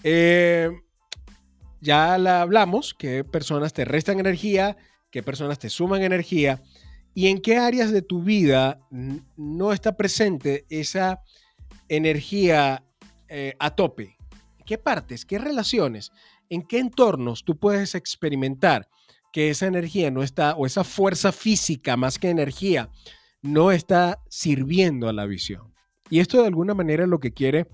eh, 0.03 0.69
ya 1.81 2.17
la 2.17 2.41
hablamos, 2.41 2.93
qué 2.93 3.25
personas 3.25 3.73
te 3.73 3.83
restan 3.83 4.19
energía, 4.19 4.77
qué 5.11 5.21
personas 5.23 5.59
te 5.59 5.69
suman 5.69 6.03
energía 6.03 6.61
y 7.13 7.27
en 7.27 7.41
qué 7.41 7.57
áreas 7.57 7.91
de 7.91 8.01
tu 8.01 8.23
vida 8.23 8.79
no 9.35 9.73
está 9.73 9.97
presente 9.97 10.65
esa 10.69 11.21
energía 11.89 12.84
eh, 13.27 13.55
a 13.60 13.75
tope. 13.75 14.17
¿Qué 14.65 14.77
partes, 14.77 15.25
qué 15.25 15.39
relaciones, 15.39 16.12
en 16.50 16.62
qué 16.62 16.79
entornos 16.79 17.43
tú 17.43 17.58
puedes 17.58 17.96
experimentar 17.96 18.88
que 19.31 19.50
esa 19.50 19.67
energía 19.67 20.12
no 20.12 20.24
está, 20.24 20.55
o 20.55 20.65
esa 20.65 20.84
fuerza 20.84 21.31
física 21.31 21.98
más 21.98 22.17
que 22.17 22.29
energía, 22.29 22.89
no 23.41 23.72
está 23.72 24.22
sirviendo 24.29 25.08
a 25.08 25.13
la 25.13 25.25
visión. 25.25 25.74
Y 26.10 26.19
esto 26.19 26.41
de 26.41 26.48
alguna 26.48 26.74
manera 26.74 27.05
lo 27.05 27.19
que 27.19 27.34
quiere 27.34 27.67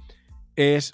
es, 0.55 0.91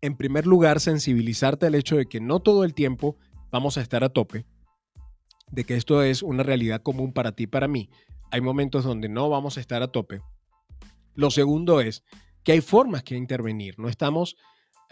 en 0.00 0.16
primer 0.16 0.46
lugar, 0.46 0.80
sensibilizarte 0.80 1.66
al 1.66 1.74
hecho 1.74 1.96
de 1.96 2.06
que 2.06 2.20
no 2.20 2.40
todo 2.40 2.64
el 2.64 2.74
tiempo 2.74 3.16
vamos 3.50 3.78
a 3.78 3.82
estar 3.82 4.02
a 4.02 4.08
tope, 4.08 4.44
de 5.50 5.64
que 5.64 5.76
esto 5.76 6.02
es 6.02 6.22
una 6.22 6.42
realidad 6.42 6.82
común 6.82 7.12
para 7.12 7.32
ti 7.32 7.46
para 7.46 7.68
mí. 7.68 7.90
Hay 8.32 8.40
momentos 8.40 8.84
donde 8.84 9.08
no 9.08 9.28
vamos 9.28 9.56
a 9.56 9.60
estar 9.60 9.82
a 9.82 9.88
tope. 9.88 10.20
Lo 11.14 11.30
segundo 11.30 11.80
es 11.80 12.04
que 12.44 12.52
hay 12.52 12.60
formas 12.60 13.02
que 13.02 13.16
intervenir, 13.16 13.78
no 13.78 13.88
estamos 13.88 14.36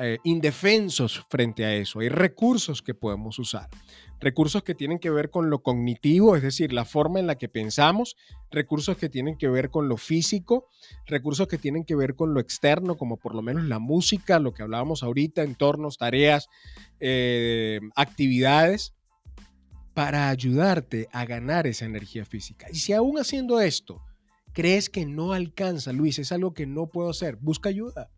eh, 0.00 0.18
indefensos 0.22 1.26
frente 1.28 1.64
a 1.64 1.74
eso. 1.74 1.98
Hay 1.98 2.08
recursos 2.08 2.82
que 2.82 2.94
podemos 2.94 3.36
usar. 3.40 3.68
Recursos 4.20 4.62
que 4.62 4.76
tienen 4.76 5.00
que 5.00 5.10
ver 5.10 5.28
con 5.28 5.50
lo 5.50 5.60
cognitivo, 5.60 6.36
es 6.36 6.42
decir, 6.42 6.72
la 6.72 6.84
forma 6.84 7.18
en 7.18 7.26
la 7.26 7.34
que 7.34 7.48
pensamos. 7.48 8.16
Recursos 8.52 8.96
que 8.96 9.08
tienen 9.08 9.36
que 9.36 9.48
ver 9.48 9.70
con 9.70 9.88
lo 9.88 9.96
físico. 9.96 10.68
Recursos 11.06 11.48
que 11.48 11.58
tienen 11.58 11.84
que 11.84 11.96
ver 11.96 12.14
con 12.14 12.32
lo 12.32 12.38
externo, 12.38 12.96
como 12.96 13.16
por 13.16 13.34
lo 13.34 13.42
menos 13.42 13.64
la 13.64 13.80
música, 13.80 14.38
lo 14.38 14.54
que 14.54 14.62
hablábamos 14.62 15.02
ahorita, 15.02 15.42
entornos, 15.42 15.98
tareas, 15.98 16.48
eh, 17.00 17.80
actividades, 17.96 18.94
para 19.94 20.28
ayudarte 20.28 21.08
a 21.10 21.24
ganar 21.24 21.66
esa 21.66 21.86
energía 21.86 22.24
física. 22.24 22.68
Y 22.70 22.76
si 22.76 22.92
aún 22.92 23.18
haciendo 23.18 23.60
esto, 23.60 24.00
crees 24.58 24.90
que 24.90 25.06
no 25.06 25.34
alcanza, 25.34 25.92
Luis, 25.92 26.18
es 26.18 26.32
algo 26.32 26.52
que 26.52 26.66
no 26.66 26.88
puedo 26.88 27.10
hacer, 27.10 27.36
busca 27.36 27.68
ayuda. 27.68 28.10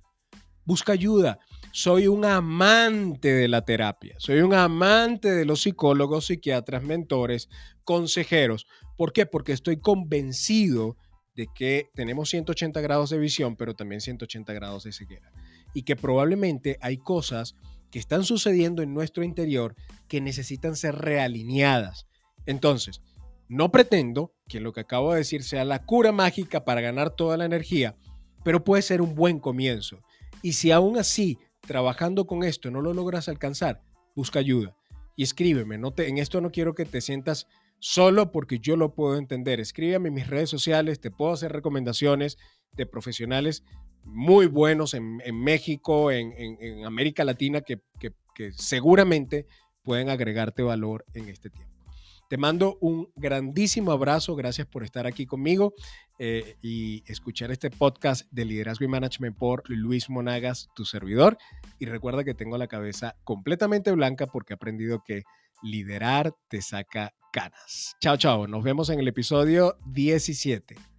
Busca 0.65 0.93
ayuda 0.93 1.39
soy 1.73 2.09
un 2.09 2.25
amante 2.25 3.33
de 3.33 3.49
la 3.49 3.65
terapia, 3.65 4.17
soy 4.19 4.41
un 4.41 4.55
amante 4.55 5.31
de 5.31 5.45
los 5.45 5.63
psicólogos, 5.63 6.27
psiquiatras, 6.27 6.83
mentores, 6.83 7.49
consejeros. 7.85 8.67
¿Por 8.97 9.13
qué? 9.13 9.27
Porque 9.27 9.53
estoy 9.53 9.79
convencido 9.79 10.97
de 11.37 11.47
que 11.55 11.89
tenemos 11.95 12.31
180 12.31 12.81
grados 12.81 13.11
de 13.11 13.19
visión, 13.19 13.57
pero 13.57 13.75
también 13.75 14.01
180 14.01 14.53
grados 14.53 14.85
de 14.85 14.93
ceguera. 14.93 15.31
Y 15.75 15.83
que 15.83 15.97
probablemente 15.97 16.77
hay 16.81 16.99
cosas 16.99 17.55
que 17.91 17.99
están 17.99 18.25
sucediendo 18.25 18.83
en 18.83 18.95
nuestro 18.95 19.23
interior 19.23 19.77
que 20.09 20.21
necesitan 20.21 20.75
ser 20.77 20.97
realineadas. 20.97 22.07
Entonces, 22.47 23.01
no 23.51 23.73
pretendo 23.73 24.33
que 24.49 24.61
lo 24.61 24.73
que 24.73 24.81
acabo 24.81 25.11
de 25.11 25.19
decir 25.19 25.43
sea 25.43 25.65
la 25.65 25.85
cura 25.85 26.13
mágica 26.13 26.65
para 26.65 26.81
ganar 26.81 27.11
toda 27.11 27.37
la 27.37 27.45
energía, 27.45 27.97
pero 28.45 28.63
puede 28.63 28.81
ser 28.81 29.03
un 29.03 29.17
buen 29.17 29.41
comienzo. 29.41 29.99
Y 30.41 30.53
si 30.53 30.71
aún 30.71 30.97
así 30.97 31.37
trabajando 31.61 32.29
con 32.29 32.45
esto 32.45 32.71
no 32.71 32.81
lo 32.81 32.95
logras 32.95 33.29
alcanzar, 33.29 33.83
busca 34.15 34.39
ayuda 34.39 34.77
y 35.17 35.25
escríbeme. 35.25 35.79
No 35.79 35.93
te, 35.93 36.09
en 36.09 36.19
esto 36.19 36.41
no 36.41 36.53
quiero 36.53 36.77
que 36.77 36.85
te 36.85 37.01
sientas 37.01 37.49
solo 37.81 38.31
porque 38.31 38.61
yo 38.61 38.77
lo 38.77 38.95
puedo 38.95 39.19
entender. 39.19 39.59
Escríbeme 39.59 40.11
en 40.11 40.15
mis 40.15 40.29
redes 40.29 40.49
sociales, 40.49 41.01
te 41.01 41.11
puedo 41.11 41.33
hacer 41.33 41.51
recomendaciones 41.51 42.39
de 42.71 42.87
profesionales 42.87 43.65
muy 44.05 44.47
buenos 44.47 44.95
en, 44.95 45.19
México, 45.35 46.13
en, 46.13 46.85
América 46.87 47.25
Latina, 47.25 47.63
que 47.63 47.83
seguramente 48.53 49.49
pueden 49.83 50.09
agregarte 50.09 50.63
valor 50.63 51.05
en 51.15 51.29
este 51.29 51.51
tiempo. 51.51 51.80
Te 52.31 52.37
mando 52.37 52.79
un 52.81 53.11
grandísimo 53.17 53.91
abrazo. 53.91 54.37
Gracias 54.37 54.65
por 54.65 54.85
estar 54.85 55.05
aquí 55.05 55.27
conmigo 55.27 55.75
eh, 56.21 56.55
y 56.63 57.03
escuchar 57.11 57.51
este 57.51 57.71
podcast 57.71 58.31
de 58.31 58.45
Liderazgo 58.45 58.85
y 58.85 58.89
Management 58.89 59.37
por 59.37 59.69
Luis 59.69 60.09
Monagas, 60.09 60.69
tu 60.77 60.85
servidor. 60.85 61.39
Y 61.81 61.87
recuerda 61.87 62.23
que 62.23 62.35
tengo 62.35 62.57
la 62.57 62.69
cabeza 62.69 63.17
completamente 63.25 63.91
blanca 63.91 64.29
porque 64.29 64.53
he 64.53 64.55
aprendido 64.55 65.03
que 65.05 65.25
liderar 65.61 66.33
te 66.49 66.63
saca 66.63 67.13
canas. 67.33 67.97
Chao, 68.01 68.17
chao. 68.17 68.47
Nos 68.47 68.63
vemos 68.63 68.91
en 68.91 69.01
el 69.01 69.09
episodio 69.09 69.77
17. 69.87 70.90